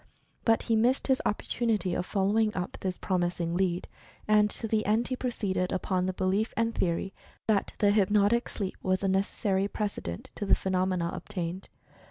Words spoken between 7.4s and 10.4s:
that the "hypnotic sleep" was a necessary precedent